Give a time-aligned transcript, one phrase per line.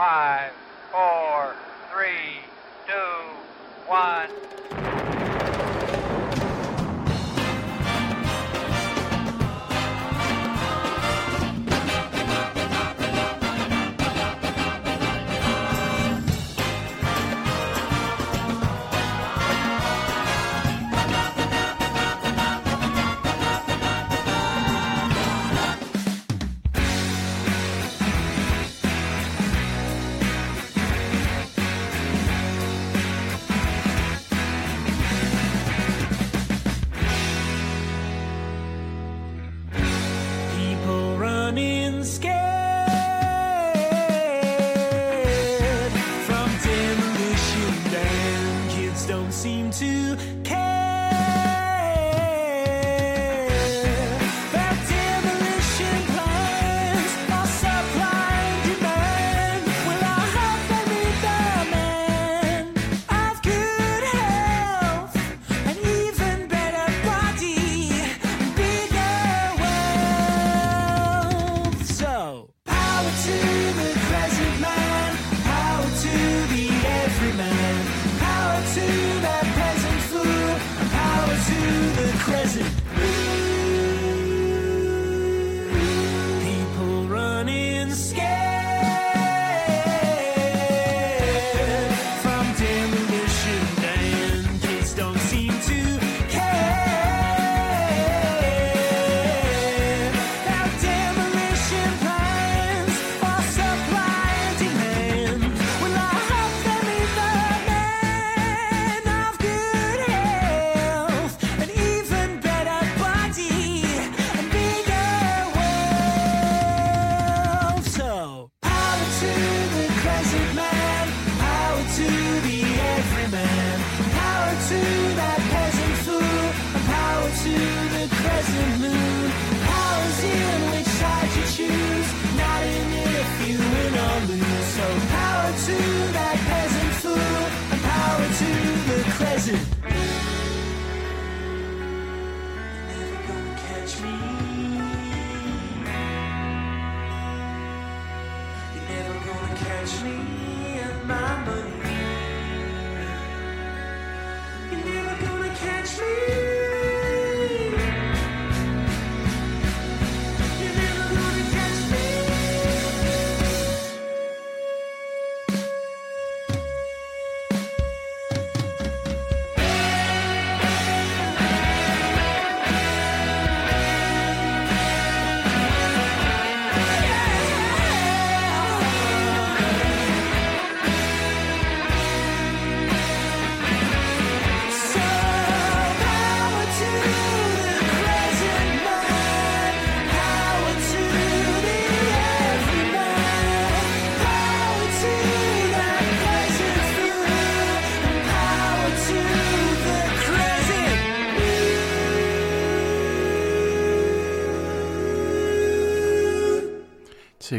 [0.00, 0.54] Five,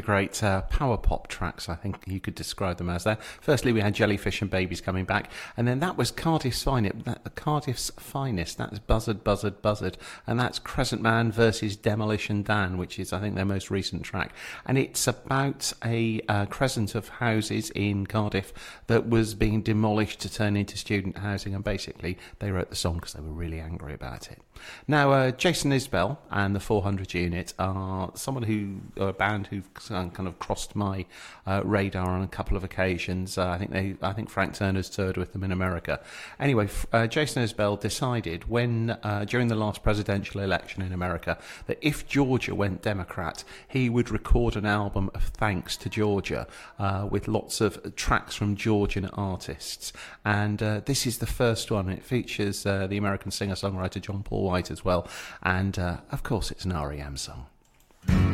[0.02, 3.18] Great uh, power pop tracks, I think you could describe them as there.
[3.40, 7.06] Firstly, we had Jellyfish and Baby's coming back, and then that was Cardiff's finest.
[7.06, 8.58] That, Cardiff's finest.
[8.58, 9.98] That's Buzzard, Buzzard, Buzzard,
[10.28, 14.34] and that's Crescent Man versus Demolition Dan, which is I think their most recent track,
[14.66, 18.54] and it's about a uh, crescent of houses in Cardiff
[18.88, 22.96] that was being demolished to turn into student housing, and basically they wrote the song
[22.96, 24.40] because they were really angry about it.
[24.88, 29.74] Now, uh, Jason Isbell and the 400 Unit are someone who, are a band who've
[29.74, 31.06] kind of crossed my
[31.46, 33.38] uh, radar on a couple of occasions.
[33.38, 36.00] Uh, I think they, I think Frank Turner's toured with them in America.
[36.40, 41.78] Anyway, uh, Jason Isbell decided when uh, during the last presidential election in America that
[41.82, 46.48] if Georgia went Democrat, he would record an album of thanks to Georgia
[46.80, 49.94] uh, with lots of tracks from Georgian artists.
[50.26, 51.90] And uh, this is the first one.
[51.90, 55.08] It features uh, the American singer-songwriter John Paul White as well,
[55.42, 58.31] and uh, of course it's an REM song.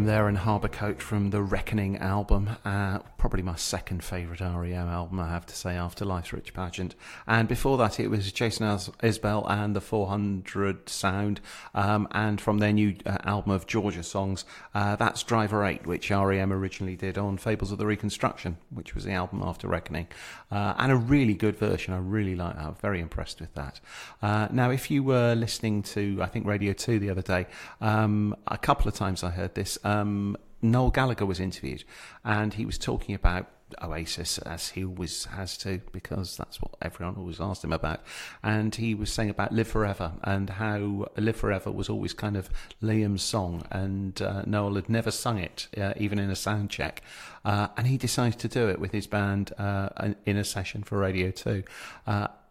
[0.00, 2.56] REM there and Harborcoat from the Reckoning album.
[2.64, 6.94] Uh, probably my second favourite REM album, I have to say, after Life's Rich Pageant.
[7.26, 11.42] And before that, it was Jason Is- Isbell and the 400 Sound.
[11.74, 16.10] Um, and from their new uh, album of Georgia songs, uh, that's Driver 8, which
[16.10, 20.08] REM originally did on Fables of the Reconstruction, which was the album after Reckoning.
[20.50, 21.92] Uh, and a really good version.
[21.92, 22.64] I really like that.
[22.64, 23.80] I'm very impressed with that.
[24.22, 27.46] Uh, now, if you were listening to, I think, Radio 2 the other day,
[27.82, 29.78] um, a couple of times I heard this.
[29.90, 31.84] Um, Noel Gallagher was interviewed,
[32.24, 33.46] and he was talking about
[33.82, 38.00] Oasis, as he always has to, because that's what everyone always asked him about.
[38.42, 42.50] And he was saying about Live Forever and how Live Forever was always kind of
[42.82, 47.02] Liam's song, and uh, Noel had never sung it, uh, even in a sound check.
[47.44, 49.88] Uh, and he decided to do it with his band uh,
[50.26, 51.62] in a session for Radio 2.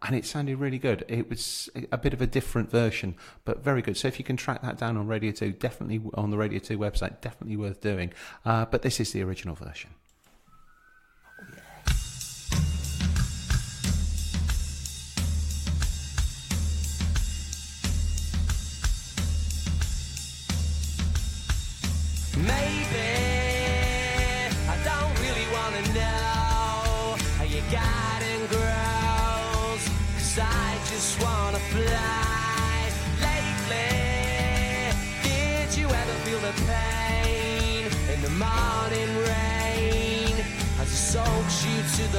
[0.02, 1.04] And it sounded really good.
[1.10, 3.98] It was a bit of a different version, but very good.
[3.98, 6.78] So if you can track that down on Radio 2, definitely on the Radio 2
[6.78, 8.14] website, definitely worth doing.
[8.46, 9.90] Uh, but this is the original version.
[22.38, 22.79] Maybe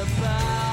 [0.01, 0.70] you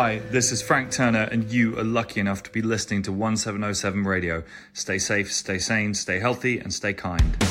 [0.00, 4.04] Hi, this is Frank Turner, and you are lucky enough to be listening to 1707
[4.04, 4.44] Radio.
[4.72, 7.47] Stay safe, stay sane, stay healthy, and stay kind.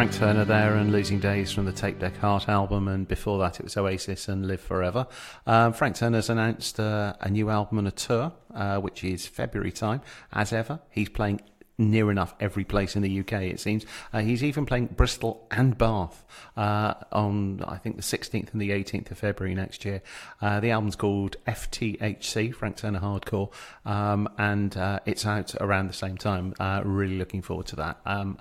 [0.00, 3.60] Frank Turner there and Losing Days from the Tape Deck Heart album, and before that
[3.60, 5.06] it was Oasis and Live Forever.
[5.46, 9.72] Um, Frank Turner's announced uh, a new album and a tour, uh, which is February
[9.72, 10.00] time.
[10.32, 11.42] As ever, he's playing
[11.76, 13.84] near enough every place in the UK, it seems.
[14.10, 16.24] Uh, he's even playing Bristol and Bath
[16.56, 20.00] uh, on, I think, the 16th and the 18th of February next year.
[20.40, 23.52] Uh, the album's called FTHC, Frank Turner Hardcore,
[23.84, 26.54] um, and uh, it's out around the same time.
[26.58, 28.00] Uh, really looking forward to that.
[28.06, 28.38] Um,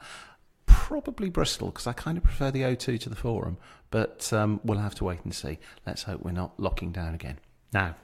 [0.70, 3.58] probably Bristol because I kind of prefer the O2 to the Forum,
[3.92, 5.60] but um, we'll have to wait and see.
[5.86, 7.40] Let's hope we're not locking down again.
[7.74, 7.96] Now,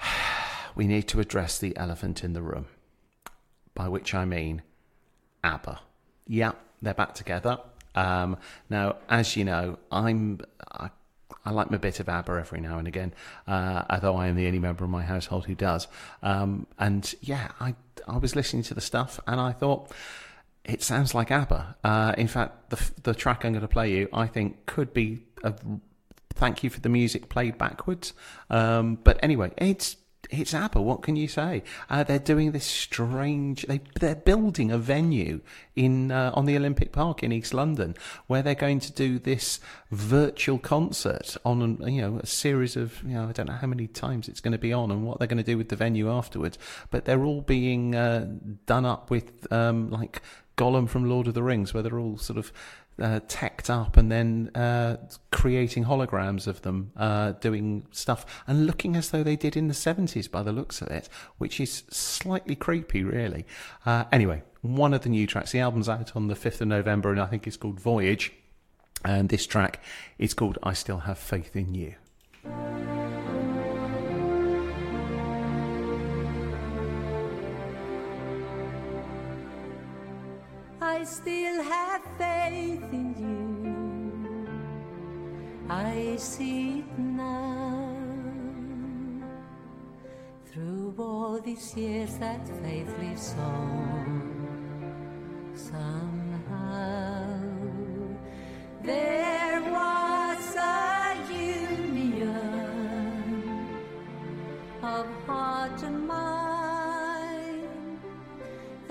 [0.74, 2.66] we need to address the elephant in the room,
[3.74, 4.62] by which I mean
[5.42, 5.80] ABBA.
[6.28, 7.58] Yeah, they're back together.
[7.94, 8.36] Um,
[8.68, 10.40] now, as you know, I'm.
[10.70, 10.90] I,
[11.44, 13.14] I like my bit of ABBA every now and again,
[13.46, 15.86] uh, although I am the only member of my household who does.
[16.20, 17.76] Um, and yeah, I
[18.08, 19.92] I was listening to the stuff and I thought
[20.66, 21.76] it sounds like ABBA.
[21.82, 25.22] Uh, in fact, the the track I'm going to play you, I think, could be
[25.42, 25.54] a
[26.34, 28.12] thank you for the music played backwards.
[28.50, 29.96] Um, but anyway, it's
[30.30, 30.80] it's ABBA.
[30.80, 31.62] What can you say?
[31.88, 33.62] Uh, they're doing this strange.
[33.66, 35.40] They they're building a venue
[35.74, 37.94] in uh, on the Olympic Park in East London
[38.26, 43.14] where they're going to do this virtual concert on you know a series of you
[43.14, 45.28] know I don't know how many times it's going to be on and what they're
[45.28, 46.58] going to do with the venue afterwards.
[46.90, 48.28] But they're all being uh,
[48.66, 50.22] done up with um, like
[50.56, 52.52] Gollum from Lord of the Rings, where they're all sort of
[53.00, 54.96] uh, teched up and then uh,
[55.30, 59.74] creating holograms of them uh, doing stuff and looking as though they did in the
[59.74, 63.44] 70s by the looks of it, which is slightly creepy, really.
[63.84, 67.10] Uh, anyway, one of the new tracks, the album's out on the 5th of November
[67.10, 68.32] and I think it's called Voyage.
[69.04, 69.82] And this track
[70.18, 71.94] is called I Still Have Faith in You.
[81.96, 84.48] Have faith in you.
[85.68, 87.96] I see it now.
[90.52, 94.22] Through all these years, that faith lives on.
[95.54, 97.40] Somehow,
[98.82, 102.26] there was a union
[104.82, 105.65] of heart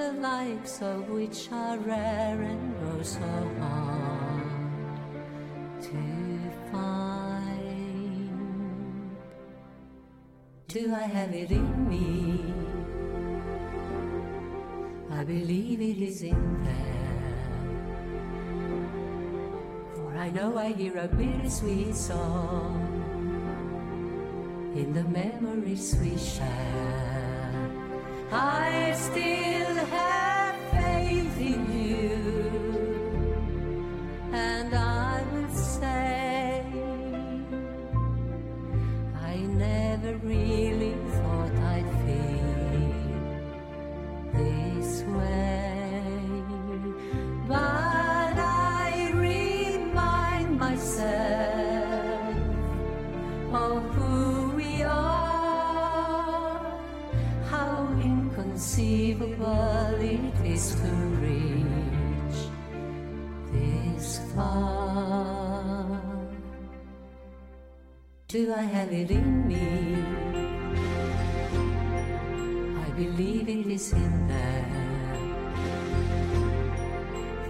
[0.05, 3.19] the likes of which are rare and oh so
[3.59, 4.43] hard
[5.81, 5.97] to
[6.71, 7.97] find.
[10.67, 12.53] Do I have it in me?
[15.09, 17.47] I believe it is in there.
[19.95, 22.77] For I know I hear a bittersweet song
[24.75, 27.14] in the memories we share.
[28.31, 30.24] I still have
[68.35, 69.95] Do I have it in me?
[72.85, 75.15] I believe it is in there.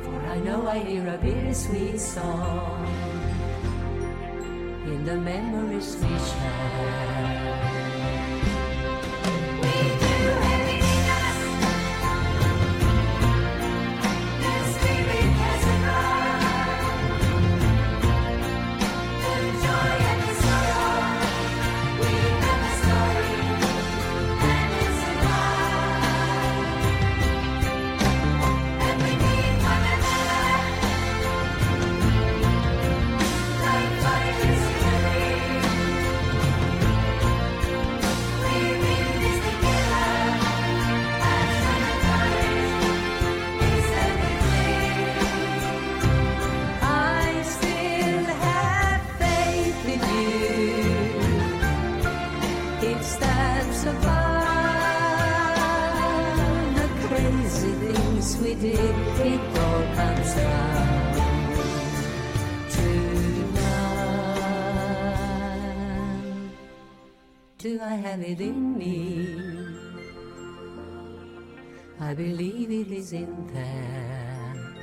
[0.04, 2.86] For I know I hear a bittersweet song
[4.86, 7.95] in the memories we share.
[67.65, 69.28] Do I have it in me?
[71.99, 74.75] I believe it is in there.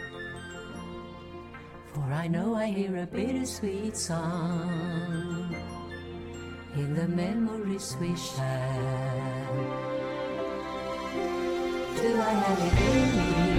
[1.95, 5.55] For I know I hear a bittersweet song
[6.75, 9.47] in the memories we share.
[12.01, 13.52] Do I have it in me?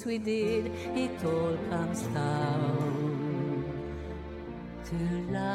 [0.00, 3.64] things we did, it all comes down
[4.84, 4.94] to
[5.32, 5.50] love.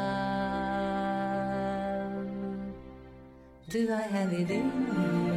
[3.68, 5.36] Do I have it in me?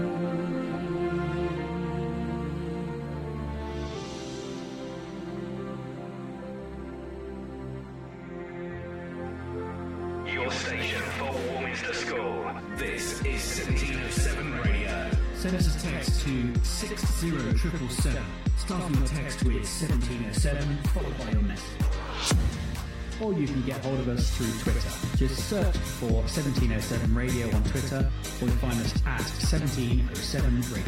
[10.49, 12.51] station for Warminster School.
[12.75, 15.11] This is 1707 Radio.
[15.35, 18.48] Send us a text to 60777.
[18.69, 21.81] Start your text with 1707 followed by your message.
[23.19, 25.17] Or you can get hold of us through Twitter.
[25.17, 28.07] Just search for 1707 Radio on Twitter
[28.39, 30.85] or you find us at 1707 Radio.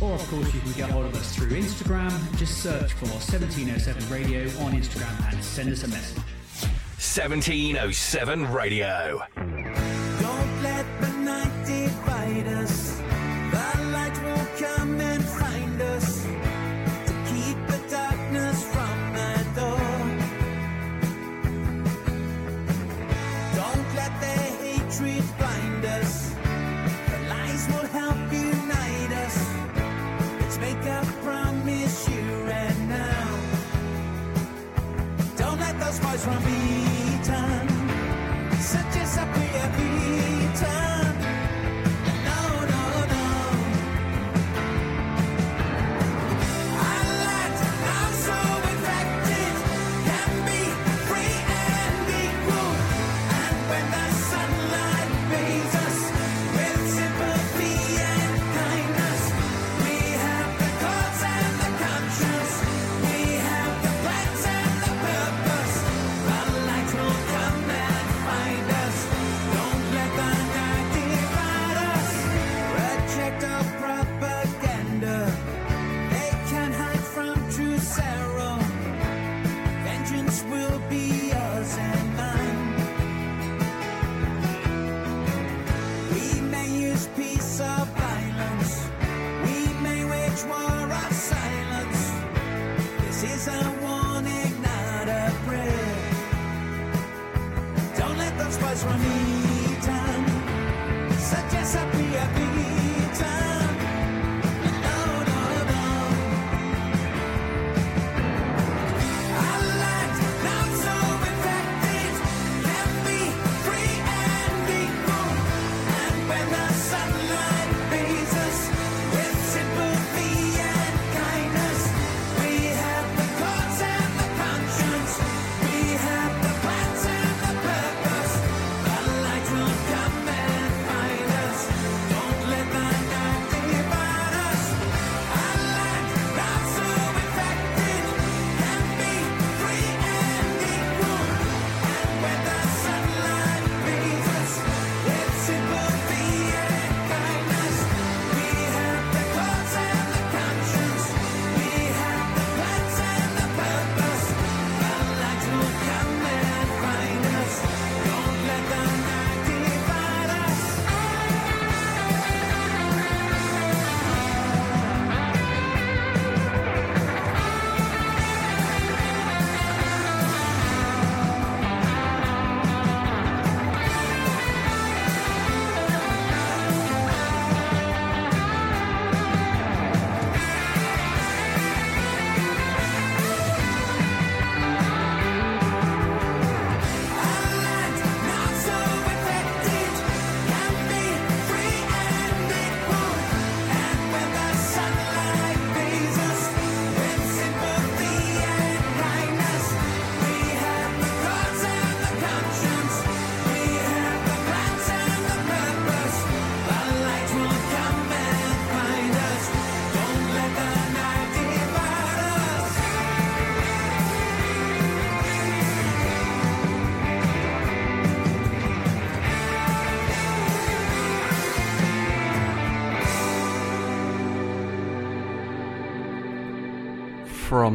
[0.00, 2.10] Or of course you can get hold of us through Instagram.
[2.36, 6.18] Just search for 1707 Radio on Instagram and send us a message.
[6.98, 9.22] 1707 Radio.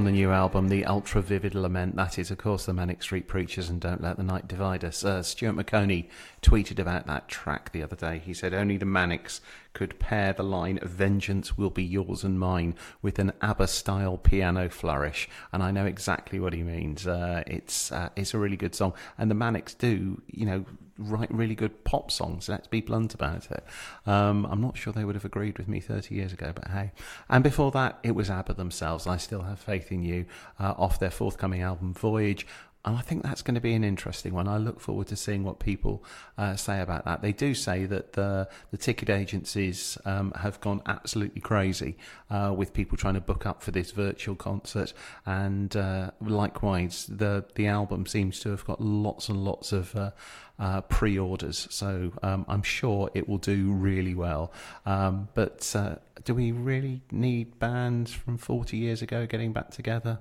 [0.08, 1.98] the new album, The Ultra Vivid Lament.
[1.98, 5.04] That is, of course, the Manic Street Preachers and Don't Let the Night Divide Us.
[5.04, 6.08] Uh, Stuart Maconie
[6.42, 8.22] tweeted about that track the other day.
[8.24, 9.42] He said, Only the Manics
[9.74, 14.70] could pair the line, Vengeance will be yours and mine, with an ABBA style piano
[14.70, 15.28] flourish.
[15.52, 17.06] And I know exactly what he means.
[17.06, 18.94] Uh, it's, uh, it's a really good song.
[19.18, 20.66] And the Manics do, you know,
[20.98, 22.50] write really good pop songs.
[22.50, 23.64] Let's be blunt about it.
[24.06, 26.92] Um, I'm not sure they would have agreed with me 30 years ago, but hey.
[27.30, 29.08] And before that, it was ABBA themselves.
[29.08, 30.26] I still have faith in you.
[30.60, 32.46] Uh, off their forthcoming album Voyage.
[32.88, 34.48] And I think that's going to be an interesting one.
[34.48, 36.06] I look forward to seeing what people
[36.38, 37.22] uh, say about that.
[37.22, 41.98] They do say that the the ticket agencies um, have gone absolutely crazy
[42.30, 44.94] uh, with people trying to book up for this virtual concert,
[45.26, 50.14] and uh, likewise, the the album seems to have got lots and lots of.
[50.60, 54.52] Uh, uh, pre-orders, so um, I'm sure it will do really well.
[54.86, 60.20] Um, but uh, do we really need bands from 40 years ago getting back together?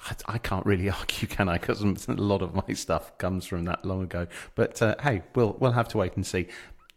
[0.00, 1.58] I, I can't really argue, can I?
[1.58, 4.26] Because a lot of my stuff comes from that long ago.
[4.54, 6.48] But uh, hey, we'll we'll have to wait and see.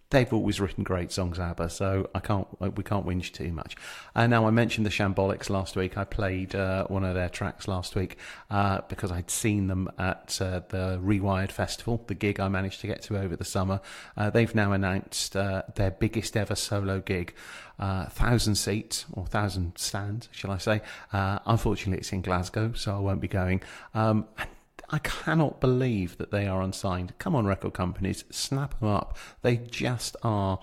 [0.10, 3.76] They've always written great songs, ABBA, so I can't we can't whinge too much.
[4.16, 5.98] And now I mentioned the Shambolics last week.
[5.98, 8.18] I played uh, one of their tracks last week
[8.50, 12.88] uh, because I'd seen them at uh, the Rewired Festival, the gig I managed to
[12.88, 13.82] get to over the summer.
[14.16, 17.34] Uh, they've now announced uh, their biggest ever solo gig
[17.78, 20.82] uh, thousand seats or thousand stands, shall I say?
[21.12, 23.62] Unfortunately, it's in Glasgow, so I won't be going.
[23.94, 24.48] Um, and
[24.90, 27.18] I cannot believe that they are unsigned.
[27.20, 29.18] Come on, record companies, snap them up.
[29.42, 30.60] They just are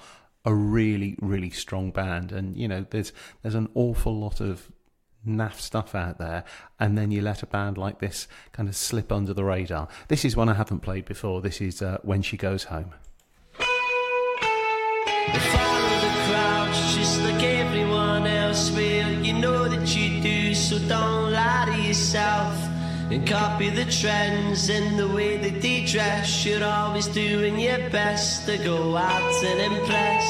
[0.47, 4.73] a really, really strong band, and you know, there's there's an awful lot of
[5.27, 6.45] naff stuff out there,
[6.81, 9.89] and then you let a band like this kind of slip under the radar.
[10.09, 11.43] This is one I haven't played before.
[11.43, 12.95] This is uh, When She Goes Home.
[13.59, 13.65] The
[16.27, 19.25] crowd just like everyone else will.
[19.25, 22.74] You know that you do, so don't lie to yourself.
[23.11, 26.45] And copy the trends and the way that they dress.
[26.45, 30.25] You're always doing your best to go out and impress.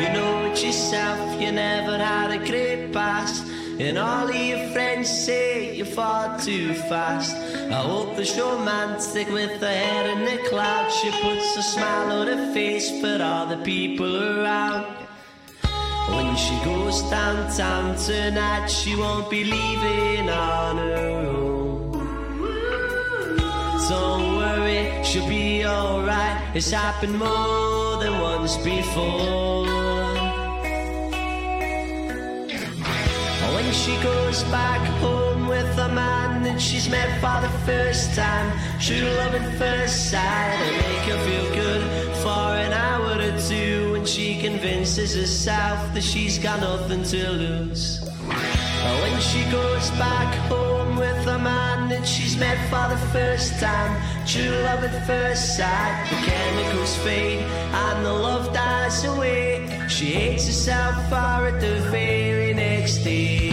[0.00, 3.44] You know it yourself, you never had a great past.
[3.78, 7.36] And all of your friends say you're far too fast.
[7.70, 10.94] I hope you're romantic with her head in the clouds.
[10.96, 14.86] She puts a smile on her face for all the people around.
[16.08, 21.25] When she goes downtown tonight, she won't be leaving on her own.
[23.76, 26.56] Don't worry, she'll be alright.
[26.56, 29.66] It's happened more than once before.
[33.54, 38.50] When she goes back home with a man that she's met for the first time,
[38.80, 41.82] true love at first sight, and make her feel good
[42.22, 43.92] for an hour or two.
[43.92, 48.00] When she convinces herself that she's got nothing to lose.
[49.02, 50.85] When she goes back home
[51.28, 53.92] a man that she's met for the first time,
[54.26, 59.66] true love at first sight, the chemicals fade and the love dies away.
[59.88, 63.52] She hates herself for it the very next day.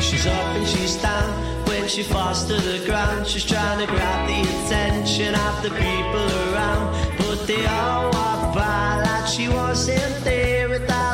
[0.00, 1.53] She's up and she's down
[1.88, 3.26] she falls to the ground.
[3.26, 9.02] She's trying to grab the attention of the people around, but they all walk by
[9.02, 11.13] like she wasn't there without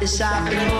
[0.00, 0.62] alright.
[0.62, 0.77] It's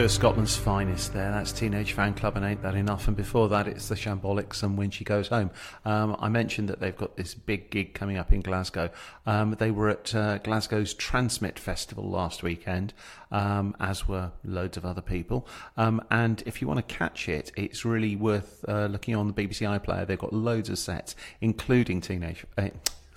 [0.00, 1.30] Two of Scotland's finest there.
[1.30, 3.06] That's Teenage Fanclub and Ain't That Enough.
[3.06, 5.50] And before that, it's the Shambolics and When She Goes Home.
[5.84, 8.88] Um, I mentioned that they've got this big gig coming up in Glasgow.
[9.26, 12.94] Um, they were at uh, Glasgow's TRNSMT Festival last weekend,
[13.30, 15.46] um, as were loads of other people.
[15.76, 19.34] Um, and if you want to catch it, it's really worth uh, looking on the
[19.34, 20.06] BBC iPlayer.
[20.06, 22.46] They've got loads of sets, including Teenage.
[22.56, 22.68] Uh,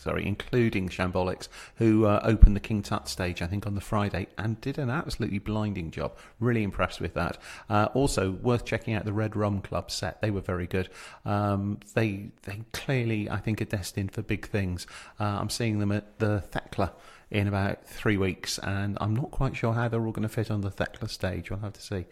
[0.04, 1.48] sorry, including Shambolics,
[1.78, 4.90] who uh, opened the King Tut stage, I think, on the Friday and did an
[4.90, 6.18] absolutely blinding job.
[6.40, 7.38] Really impressed with that.
[7.70, 10.22] Uh, also, worth checking out the Red Rum Club set.
[10.22, 10.90] They were very good.
[11.26, 14.86] Um, they they clearly, I think, are destined for big things.
[15.20, 16.92] Uh, I'm seeing them at the Thekla
[17.32, 20.52] in about three weeks, and I'm not quite sure how they're all going to fit
[20.52, 21.50] on the Thekla stage.
[21.50, 22.06] We'll have to see.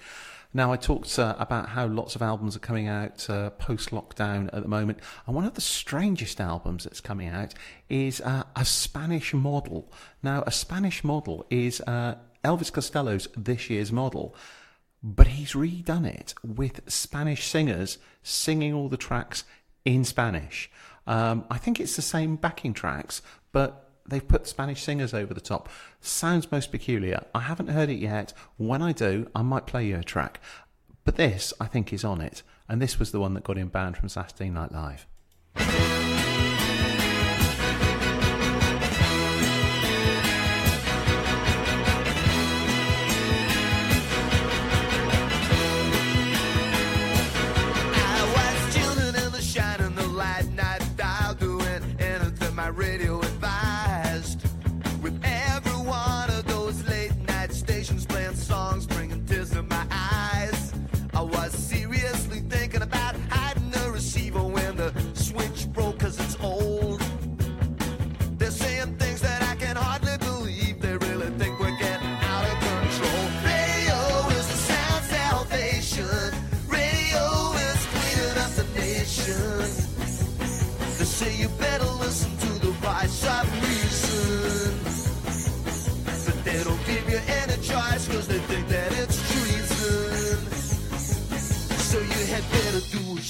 [0.53, 4.49] Now, I talked uh, about how lots of albums are coming out uh, post lockdown
[4.53, 7.53] at the moment, and one of the strangest albums that's coming out
[7.89, 9.91] is uh, a Spanish model.
[10.21, 14.35] Now, a Spanish model is uh, Elvis Costello's this year's model,
[15.01, 19.45] but he's redone it with Spanish singers singing all the tracks
[19.85, 20.69] in Spanish.
[21.07, 23.21] Um, I think it's the same backing tracks,
[23.53, 25.69] but they've put Spanish singers over the top.
[25.99, 27.23] Sounds most peculiar.
[27.33, 28.33] I haven't heard it yet.
[28.57, 30.39] When I do, I might play you a track.
[31.03, 32.43] But this, I think, is on it.
[32.69, 36.00] And this was the one that got him banned from Saturday Night Live.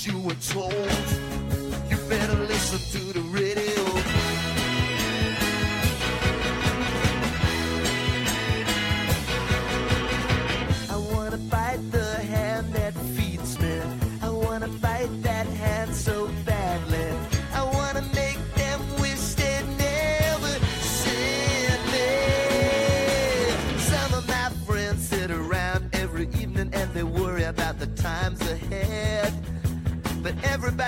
[0.05, 0.73] You were told.
[1.89, 3.70] You better listen to the radio.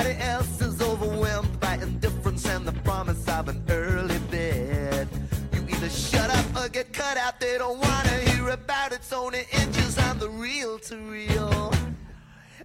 [0.04, 5.08] Everybody else is overwhelmed by indifference and the promise of an early bed.
[5.54, 7.40] You either shut up or get cut out.
[7.40, 11.74] They don't wanna hear about it's only inches on the reel to reel.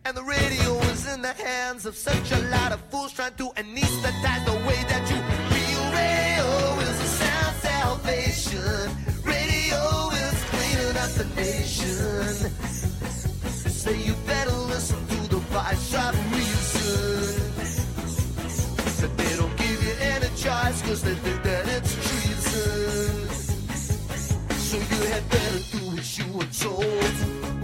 [0.04, 3.50] And the radio is in the hands of such a lot of fools trying to
[3.56, 5.18] anesthetize the way that you
[5.50, 5.82] feel.
[5.94, 6.48] Radio
[6.88, 8.90] is a sound salvation.
[9.24, 9.82] Radio
[10.24, 12.50] is cleaning up the nation.
[13.82, 16.37] Say you better listen to the voice of
[20.88, 23.28] cause they think that it's treason.
[24.56, 27.57] So you had better do as you were told.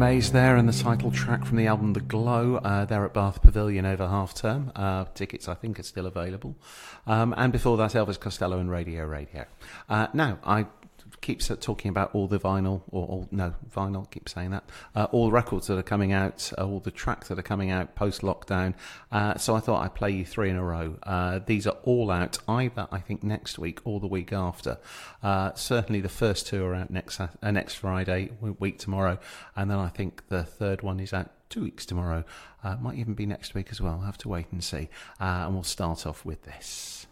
[0.00, 2.56] DMA'S there and the title track from the album The Glow.
[2.56, 4.72] Uh, they're at Bath Pavilion over half term.
[4.74, 6.56] Uh, tickets, I think, are still available.
[7.06, 9.44] Um, and before that, Elvis Costello and Radio Radio.
[9.90, 10.64] Uh, now, I
[11.20, 14.64] keep s- talking about all the vinyl, or all, no, vinyl, keep saying that,
[14.94, 17.70] uh, all the records that are coming out, uh, all the tracks that are coming
[17.70, 18.74] out post lockdown.
[19.12, 20.96] Uh, so I thought I'd play you three in a row.
[21.02, 24.78] Uh, these are all out either, I think, next week or the week after.
[25.22, 29.18] Uh, certainly the first two are out next, uh, next Friday, week tomorrow,
[29.56, 32.24] and then I think the third one is out two weeks tomorrow.
[32.62, 33.94] Uh, might even be next week as well.
[33.94, 34.88] I'll have to wait and see.
[35.20, 37.06] Uh, and we'll start off with this.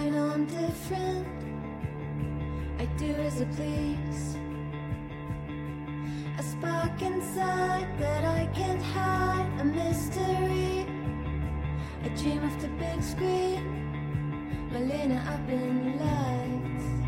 [0.00, 1.26] I know I'm different.
[2.78, 4.36] I do as I please.
[6.38, 10.86] A spark inside that I can't hide, a mystery.
[12.02, 13.62] I dream of the big screen,
[14.72, 16.99] Marlene up in lights.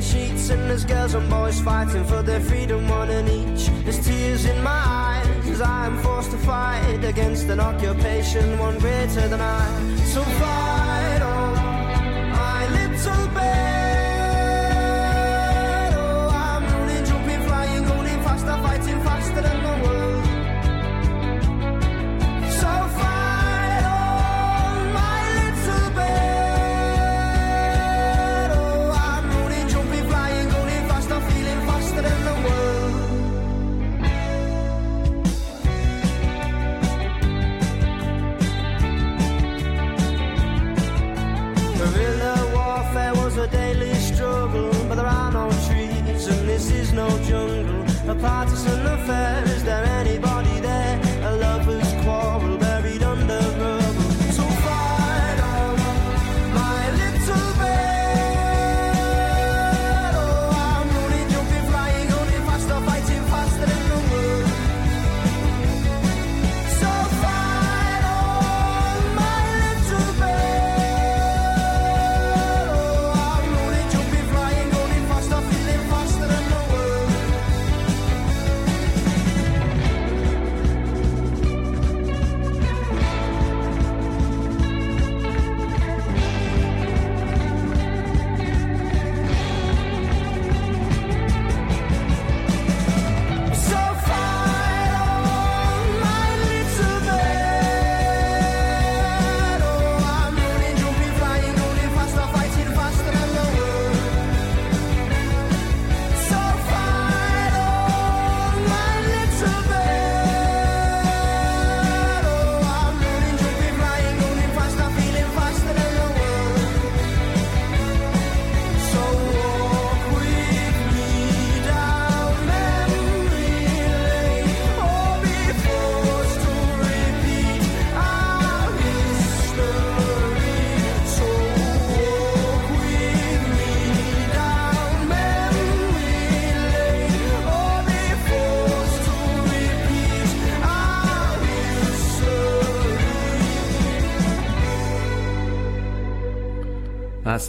[0.00, 3.68] The sheets, and there's girls and boys fighting for their freedom, one and each.
[3.84, 8.78] There's tears in my eyes as I am forced to fight against an occupation, one
[8.78, 9.96] greater than I.
[10.04, 11.19] So fight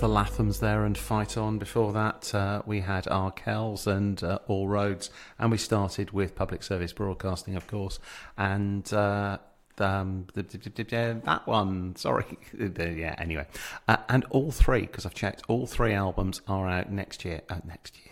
[0.02, 1.60] the Lathums there and Fight On.
[1.60, 6.64] Before that, uh, we had Arkells and uh, All Roads, and we started with Public
[6.64, 8.00] Service Broadcasting, of course,
[8.38, 8.92] and.
[8.92, 9.38] Uh,
[9.78, 13.16] um, the- that one, sorry, yeah.
[13.18, 13.48] Anyway,
[13.88, 17.42] uh, and all three, because I've checked, all three albums are out next year.
[17.50, 18.11] Uh, next year,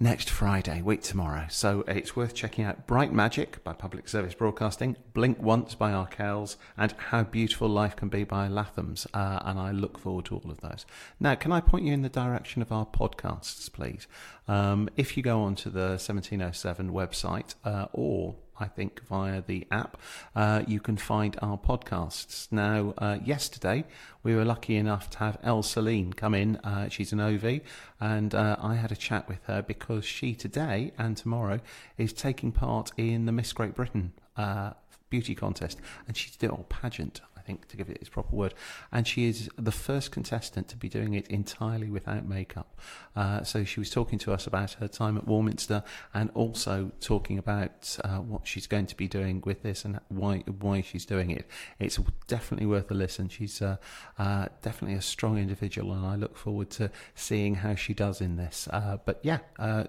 [0.00, 1.46] next Friday, week tomorrow.
[1.48, 6.56] So it's worth checking out Bright Magic by Public Service Broadcasting, Blink Once by Arkells,
[6.76, 9.06] and How Beautiful Life Can Be by Lathums.
[9.14, 10.84] Uh, and I look forward to all of those.
[11.20, 14.06] Now, can I point you in the direction of our podcasts, please?
[14.48, 20.00] Um, if you go onto the 1707 website uh, or I think via the app,
[20.34, 22.50] uh, you can find our podcasts.
[22.52, 23.84] Now, uh, yesterday
[24.22, 26.56] we were lucky enough to have El Celine come in.
[26.56, 27.60] Uh, she's an OV,
[28.00, 31.60] and uh, I had a chat with her because she today and tomorrow
[31.98, 34.72] is taking part in the Miss Great Britain uh,
[35.10, 37.20] beauty contest, and she's doing a pageant.
[37.44, 38.54] Think to give it its proper word,
[38.90, 42.78] and she is the first contestant to be doing it entirely without makeup.
[43.14, 45.84] Uh, so she was talking to us about her time at Warminster,
[46.14, 50.38] and also talking about uh, what she's going to be doing with this and why
[50.60, 51.46] why she's doing it.
[51.78, 53.28] It's definitely worth a listen.
[53.28, 53.76] She's uh,
[54.18, 58.36] uh, definitely a strong individual, and I look forward to seeing how she does in
[58.36, 58.68] this.
[58.72, 59.84] Uh, but yeah, uh,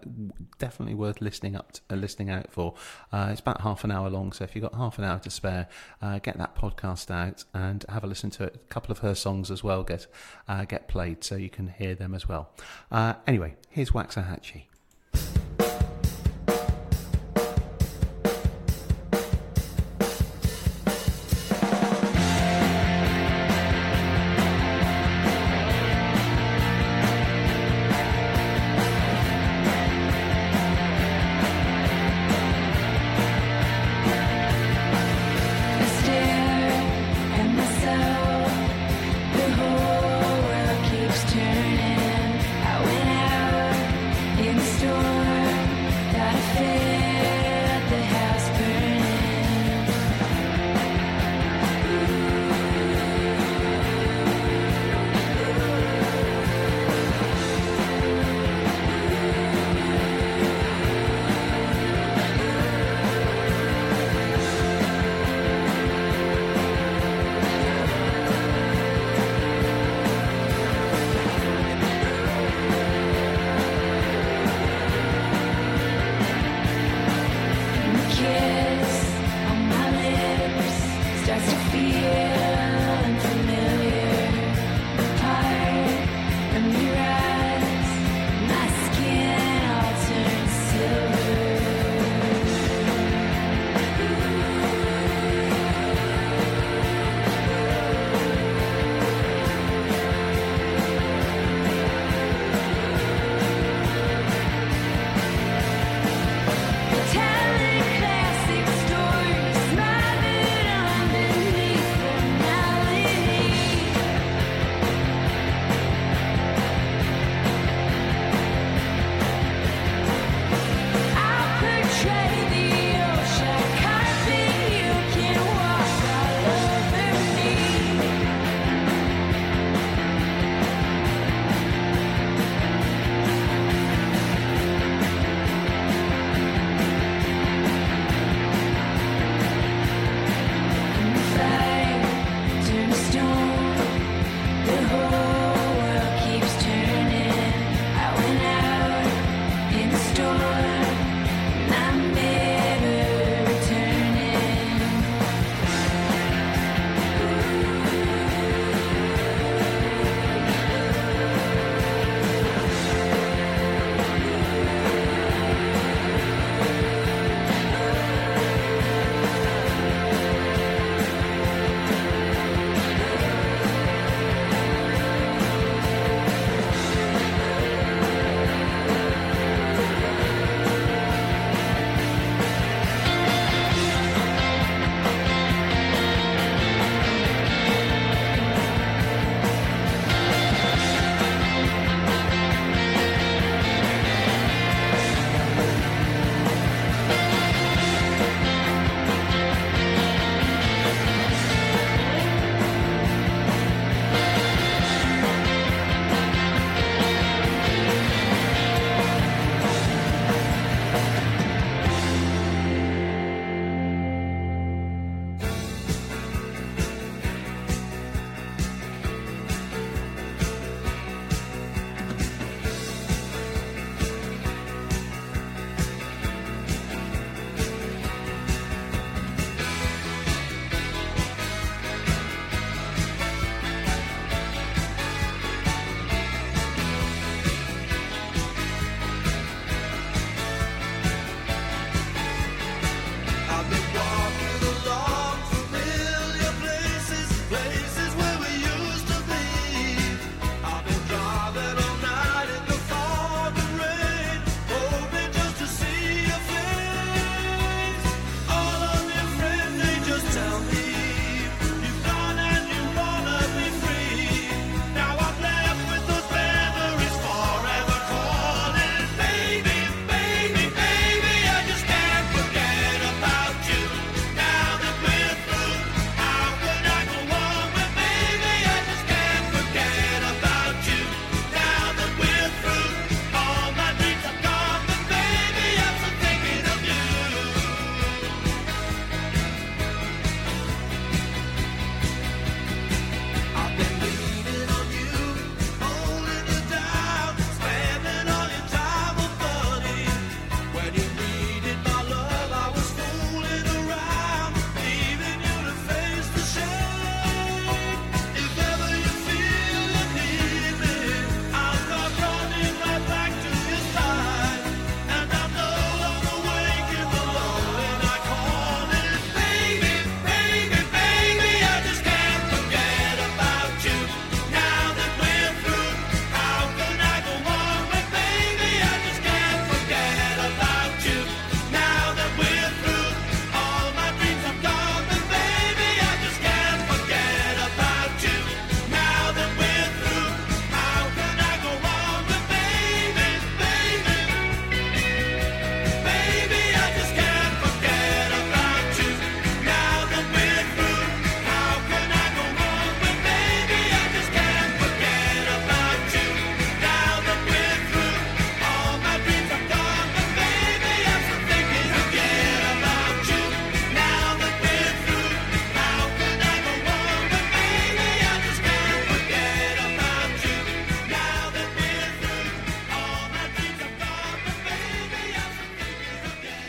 [0.60, 2.74] definitely worth listening up, to, listening out for.
[3.14, 5.68] It's about half an hour long, so if you've got half an hour to spare,
[6.22, 8.46] get that podcast out and have a listen to.
[8.46, 10.08] A couple of her songs as well get
[10.48, 12.50] uh, get played, so you can hear them as well.
[12.92, 14.64] Uh, anyway, here's Waxahatchee.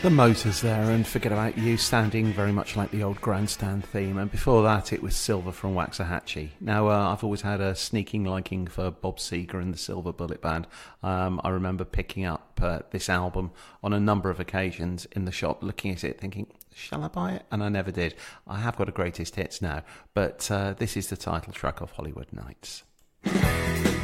[0.06, 4.18] the motors there and forget about you standing, very much like the old grandstand theme.
[4.18, 6.50] And before that it was silver from waxahatchee.
[6.60, 10.40] Now uh, i've always had a sneaking liking for bob seger and the silver bullet
[10.40, 10.68] band.
[11.02, 13.50] Um, i remember picking up uh, this album
[13.82, 17.32] on a number of occasions in the shop looking at it thinking shall i buy
[17.32, 17.42] it?
[17.50, 18.14] And i never did.
[18.46, 19.82] I have got a greatest hits now
[20.14, 22.84] but uh, this is the title track of hollywood nights.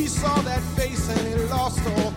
[0.00, 2.09] He saw that face and he lost all.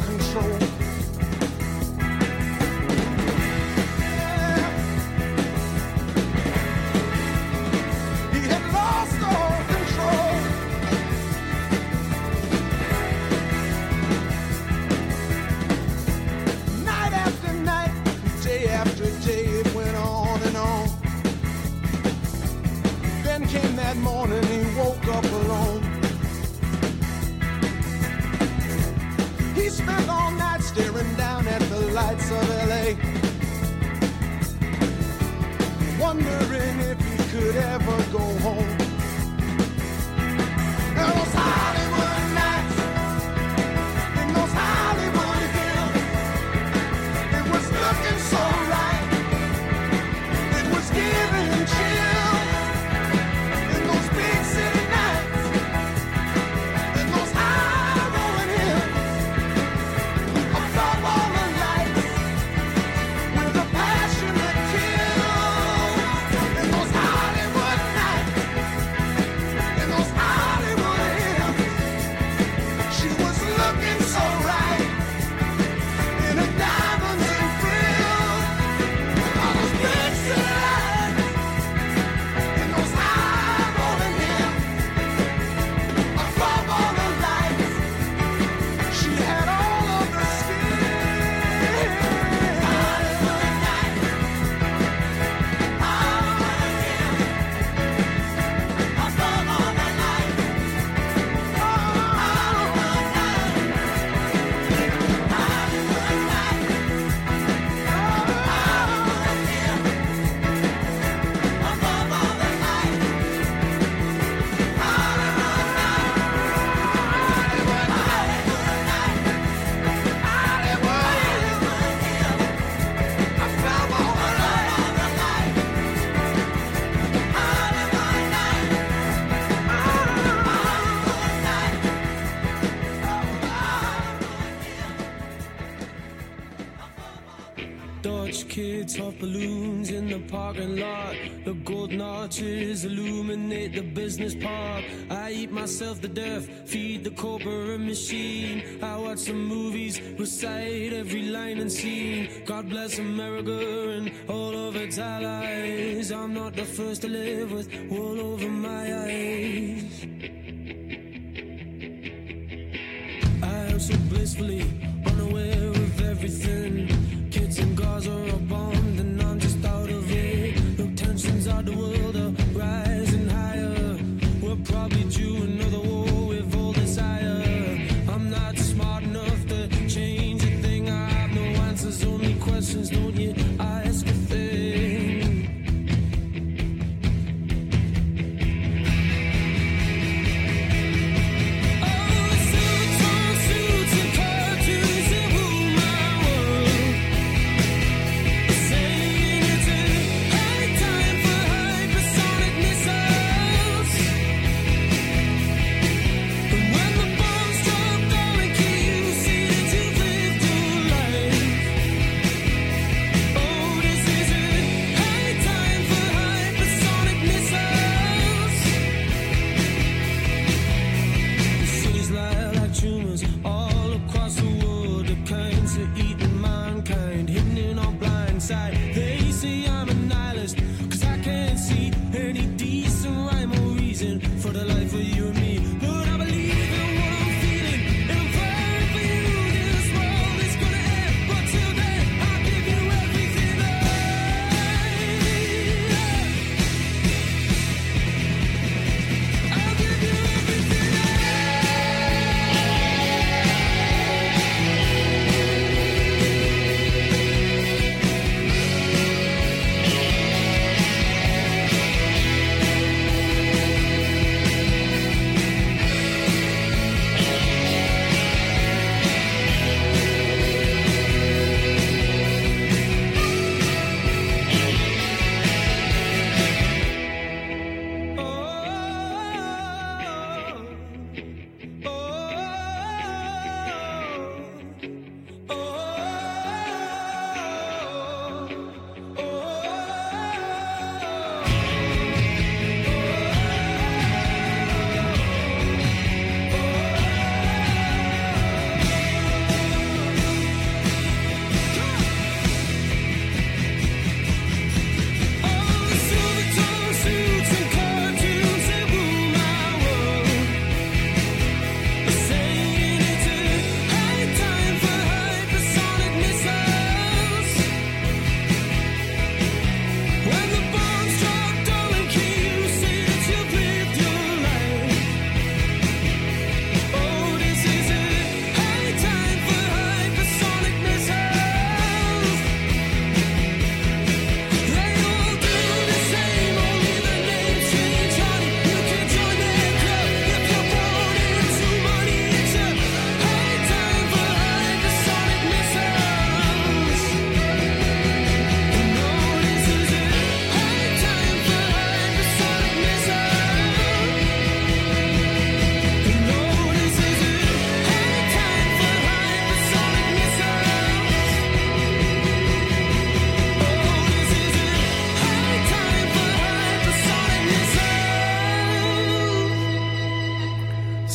[144.17, 144.83] Business park.
[145.09, 146.42] I eat myself to death,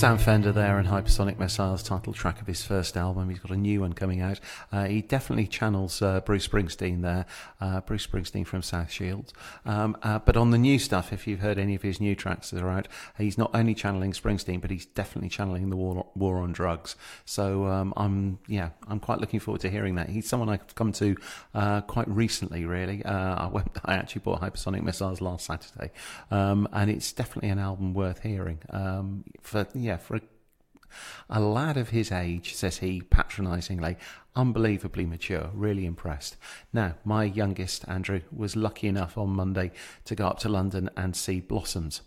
[0.08, 3.28] Sam Fender there and Hypersonic Missiles, title track of his first album.
[3.28, 4.40] He's got a new one coming out.
[4.72, 7.26] Uh, he definitely channels uh, Bruce Springsteen there,
[7.60, 9.34] uh, Bruce Springsteen from South Shields.
[9.66, 12.48] Um, uh, but on the new stuff, if you've heard any of his new tracks
[12.52, 16.38] that are out, he's not only channeling Springsteen, but he's definitely channeling the war, war
[16.38, 16.96] on drugs.
[17.26, 20.08] So um, I'm, yeah, I'm quite looking forward to hearing that.
[20.08, 21.16] He's someone I've come to
[21.54, 23.04] uh, quite recently, really.
[23.04, 25.90] Uh, I, went, I actually bought Hypersonic Missiles last Saturday,
[26.30, 28.60] um, and it's definitely an album worth hearing.
[28.70, 30.20] Um, for yeah, for a,
[31.28, 33.96] a lad of his age, says he patronisingly,
[34.34, 36.36] unbelievably mature, really impressed.
[36.72, 39.72] Now, my youngest, Andrew, was lucky enough on Monday
[40.04, 42.02] to go up to London and see Blossoms.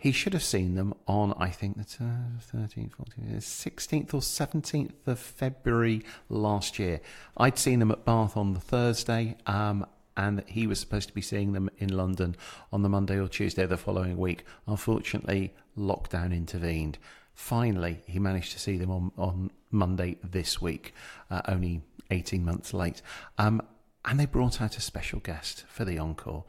[0.00, 5.18] He should have seen them on, I think, the 13th, 14th, 16th or 17th of
[5.18, 7.02] February last year.
[7.36, 9.84] I'd seen them at Bath on the Thursday, um,
[10.16, 12.34] and he was supposed to be seeing them in London
[12.72, 14.44] on the Monday or Tuesday the following week.
[14.66, 16.96] Unfortunately, lockdown intervened.
[17.40, 20.94] Finally, he managed to see them on, on Monday this week,
[21.30, 21.80] uh, only
[22.10, 23.00] 18 months late.
[23.38, 23.62] Um,
[24.04, 26.44] and they brought out a special guest for the encore.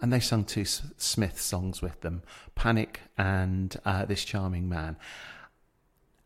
[0.00, 2.22] And they sung two Smith songs with them
[2.54, 4.96] Panic and uh, This Charming Man.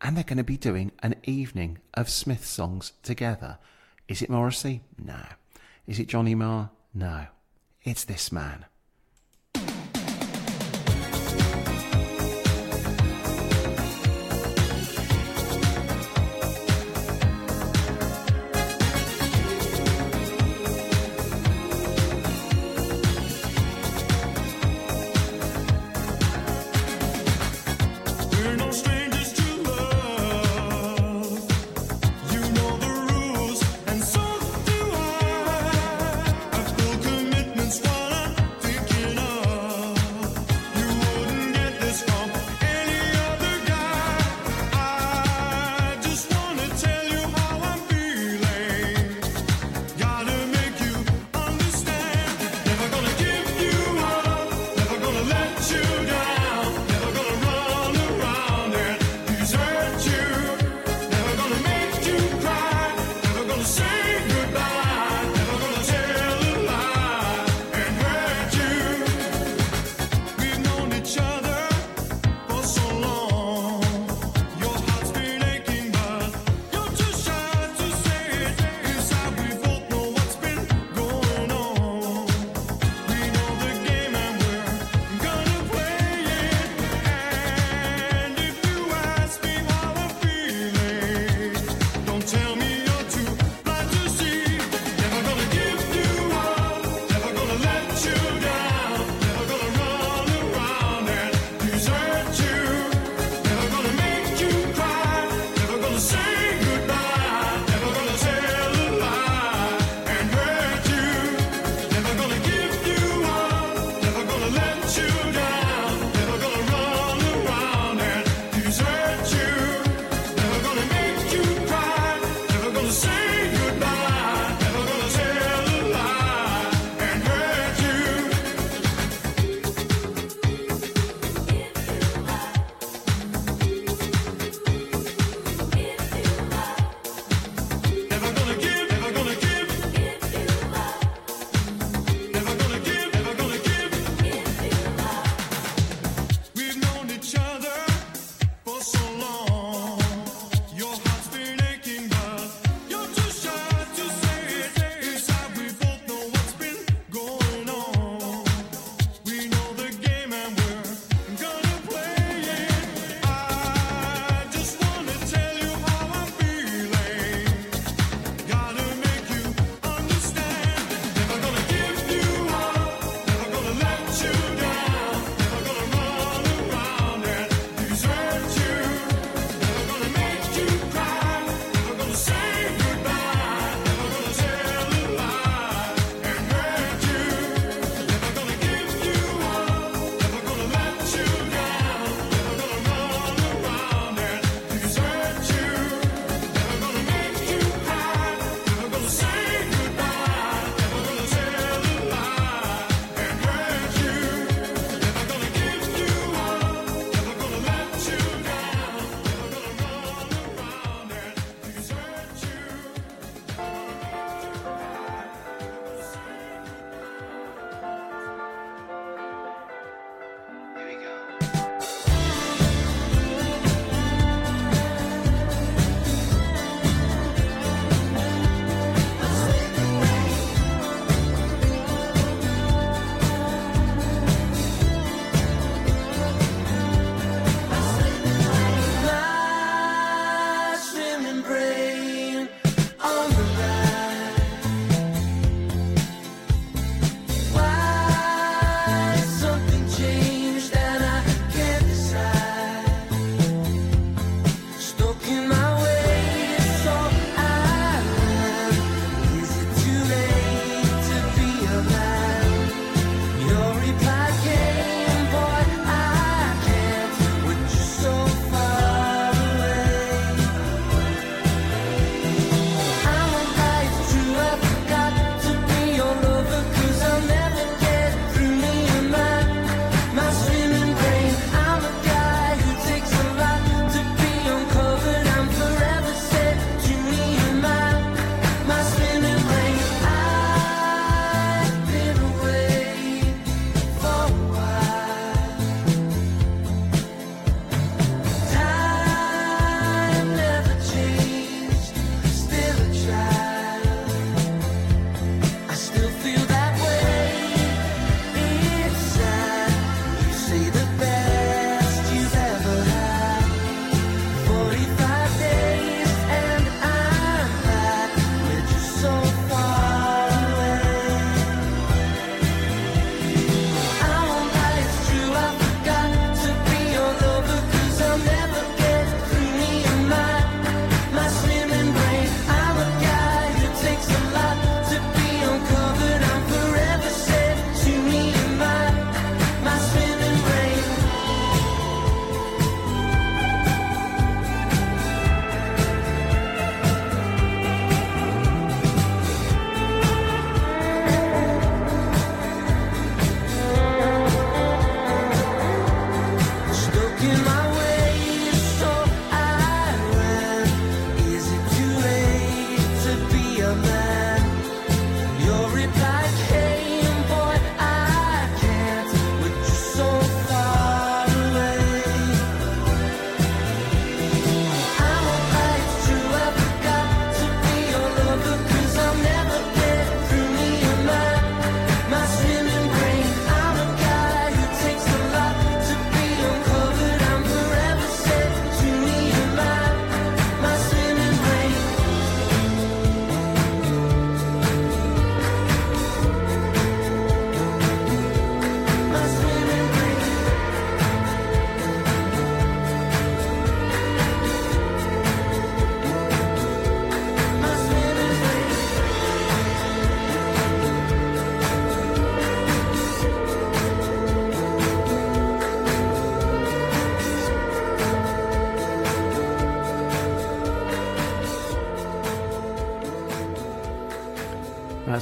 [0.02, 3.58] And they're going to be doing an evening of Smith songs together.
[4.06, 4.82] Is it Morrissey?
[5.02, 5.24] No.
[5.86, 6.70] Is it Johnny Marr?
[6.94, 7.26] No.
[7.82, 8.66] It's this man.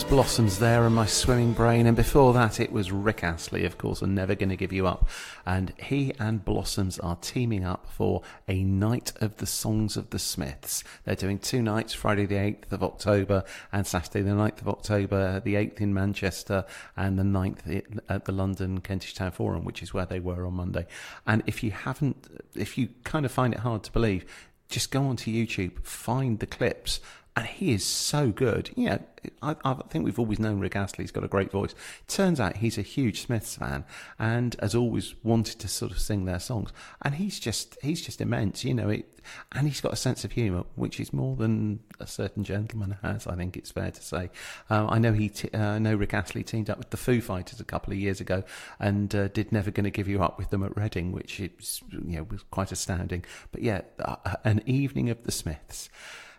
[0.08, 1.86] Blossoms there in my swimming brain.
[1.86, 5.06] And before that, it was Rick Astley, of course, and Never Gonna Give You Up.
[5.44, 10.18] And he and Blossoms are teaming up for a night of the Songs of the
[10.18, 10.82] Smiths.
[11.04, 15.40] They're doing two nights, Friday the 8th of October and Saturday the 9th of October,
[15.40, 16.64] the 8th in Manchester
[16.96, 20.54] and the 9th at the London Kentish Town Forum, which is where they were on
[20.54, 20.86] Monday.
[21.26, 24.24] And if you haven't, if you kind of find it hard to believe,
[24.68, 27.00] just go onto YouTube, find the clips,
[27.38, 28.70] and he is so good.
[28.76, 28.98] Know,
[29.42, 31.72] I, I think we've always known Rick Astley's got a great voice.
[32.08, 33.84] Turns out he's a huge Smiths fan
[34.18, 36.72] and has always wanted to sort of sing their songs.
[37.00, 38.64] And he's just he's just immense.
[38.64, 39.20] You know, it,
[39.52, 43.28] and he's got a sense of humour, which is more than a certain gentleman has.
[43.28, 44.30] I think it's fair to say.
[44.68, 47.20] Um, I know he, t- uh, I know Rick Astley teamed up with the Foo
[47.20, 48.42] Fighters a couple of years ago,
[48.80, 52.16] and uh, did Never Gonna Give You Up with them at Reading, which is you
[52.16, 53.24] know was quite astounding.
[53.52, 55.88] But yeah, uh, an evening of the Smiths.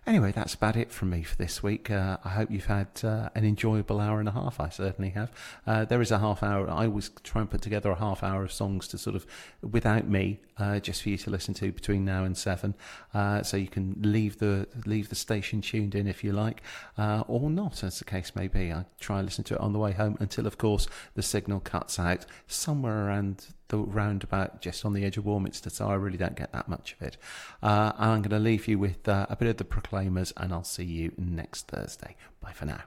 [0.10, 1.91] Anyway, that's about it from me for this week.
[1.91, 4.60] Uh, I hope you've had uh, an enjoyable hour and a half.
[4.60, 5.31] I certainly have.
[5.68, 6.68] Uh, there is a half hour.
[6.68, 9.27] I always try and put together a half hour of songs to sort of,
[9.61, 12.73] without me, uh, just for you to listen to between now and seven.
[13.14, 16.64] Uh, so you can leave the leave the station tuned in if you like,
[16.98, 18.73] uh, or not, as the case may be.
[18.73, 21.60] I try and listen to it on the way home until, of course, the signal
[21.60, 26.17] cuts out somewhere around the roundabout just on the edge of Warminster, so I really
[26.17, 27.17] don't get that much of it.
[27.63, 30.63] Uh, I'm going to leave you with uh, a bit of the Proclaimers, and I'll
[30.63, 32.15] see you next Thursday.
[32.41, 32.81] Bye for now.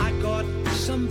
[0.00, 0.44] I got
[0.74, 1.08] some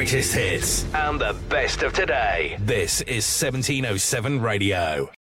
[0.00, 2.56] greatest hits and the best of today.
[2.58, 5.06] This is 1707 Radio.